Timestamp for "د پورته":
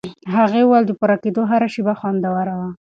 0.87-1.19